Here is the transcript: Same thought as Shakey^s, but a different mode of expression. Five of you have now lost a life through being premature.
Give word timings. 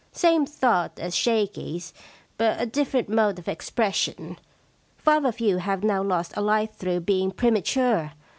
Same 0.13 0.47
thought 0.47 0.97
as 0.97 1.13
Shakey^s, 1.13 1.93
but 2.35 2.59
a 2.59 2.65
different 2.65 3.07
mode 3.07 3.37
of 3.37 3.47
expression. 3.47 4.39
Five 4.97 5.25
of 5.25 5.39
you 5.39 5.57
have 5.57 5.83
now 5.83 6.01
lost 6.01 6.33
a 6.35 6.41
life 6.41 6.73
through 6.73 7.01
being 7.01 7.29
premature. 7.29 8.11